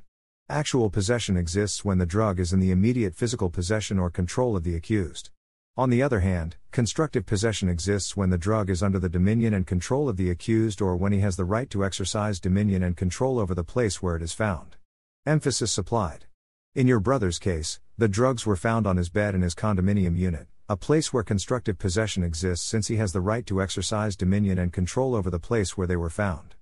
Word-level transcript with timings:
Actual 0.49 0.89
possession 0.89 1.37
exists 1.37 1.85
when 1.85 1.97
the 1.97 2.05
drug 2.05 2.41
is 2.41 2.51
in 2.51 2.59
the 2.59 2.71
immediate 2.71 3.15
physical 3.15 3.49
possession 3.49 3.99
or 3.99 4.09
control 4.09 4.57
of 4.57 4.65
the 4.65 4.75
accused. 4.75 5.29
On 5.77 5.91
the 5.91 6.03
other 6.03 6.19
hand, 6.19 6.57
constructive 6.71 7.25
possession 7.25 7.67
exists 7.67 8.15
when 8.15 8.29
the 8.29 8.37
drug 8.37 8.69
is 8.69 8.81
under 8.81 8.97
the 8.97 9.09
dominion 9.09 9.53
and 9.53 9.67
control 9.67 10.07
of 10.07 10.15
the 10.15 10.29
accused 10.29 10.81
or 10.81 10.95
when 10.95 11.11
he 11.11 11.19
has 11.19 11.35
the 11.35 11.45
right 11.45 11.69
to 11.69 11.83
exercise 11.83 12.39
dominion 12.39 12.81
and 12.81 12.95
control 12.95 13.39
over 13.39 13.53
the 13.53 13.63
place 13.63 14.01
where 14.01 14.15
it 14.15 14.21
is 14.21 14.33
found. 14.33 14.77
Emphasis 15.25 15.71
supplied. 15.71 16.25
In 16.73 16.87
your 16.87 17.01
brother's 17.01 17.39
case, 17.39 17.81
the 17.97 18.07
drugs 18.07 18.45
were 18.45 18.55
found 18.55 18.87
on 18.87 18.95
his 18.95 19.09
bed 19.09 19.35
in 19.35 19.41
his 19.41 19.53
condominium 19.53 20.17
unit, 20.17 20.47
a 20.69 20.77
place 20.77 21.11
where 21.11 21.23
constructive 21.23 21.77
possession 21.77 22.23
exists 22.23 22.65
since 22.65 22.87
he 22.87 22.95
has 22.95 23.11
the 23.11 23.19
right 23.19 23.45
to 23.45 23.61
exercise 23.61 24.15
dominion 24.15 24.57
and 24.57 24.71
control 24.71 25.13
over 25.13 25.29
the 25.29 25.39
place 25.39 25.77
where 25.77 25.87
they 25.87 25.97
were 25.97 26.09
found. 26.09 26.55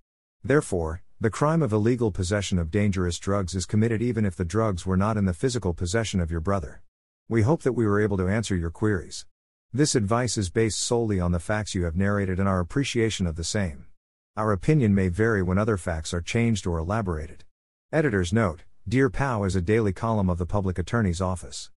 Therefore, 0.44 1.04
the 1.22 1.30
crime 1.30 1.62
of 1.62 1.72
illegal 1.72 2.12
possession 2.12 2.58
of 2.58 2.72
dangerous 2.72 3.20
drugs 3.20 3.54
is 3.54 3.68
committed 3.68 4.02
even 4.02 4.26
if 4.26 4.36
the 4.36 4.46
drugs 4.46 4.86
were 4.86 4.98
not 4.98 5.18
in 5.18 5.26
the 5.26 5.34
physical 5.34 5.76
possession 5.76 6.20
of 6.20 6.32
your 6.32 6.40
brother. 6.40 6.82
We 7.28 7.44
hope 7.44 7.62
that 7.62 7.74
we 7.74 7.86
were 7.86 8.02
able 8.02 8.18
to 8.18 8.28
answer 8.28 8.56
your 8.56 8.72
queries. 8.72 9.28
This 9.72 9.94
advice 9.94 10.36
is 10.36 10.50
based 10.50 10.82
solely 10.82 11.20
on 11.20 11.32
the 11.32 11.40
facts 11.40 11.76
you 11.76 11.84
have 11.84 11.96
narrated 11.96 12.40
and 12.40 12.50
our 12.50 12.60
appreciation 12.60 13.28
of 13.28 13.36
the 13.36 13.44
same. 13.44 13.86
Our 14.36 14.52
opinion 14.52 14.96
may 14.96 15.10
vary 15.10 15.44
when 15.44 15.60
other 15.60 15.78
facts 15.78 16.12
are 16.12 16.22
changed 16.22 16.66
or 16.66 16.80
elaborated. 16.80 17.44
Editor's 17.92 18.34
note 18.34 18.64
Dear 18.88 19.12
PAO 19.12 19.44
is 19.44 19.56
a 19.56 19.62
daily 19.62 19.94
column 19.94 20.28
of 20.28 20.40
the 20.40 20.48
Public 20.48 20.80
Attorney's 20.80 21.22
Office. 21.22 21.70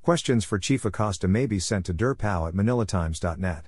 Questions 0.00 0.44
for 0.44 0.60
Chief 0.60 0.84
Acosta 0.84 1.26
may 1.26 1.44
be 1.46 1.58
sent 1.58 1.86
to 1.86 1.94
dearpao 1.94 2.46
at 2.46 2.54
manilatimes.net. 2.54 3.66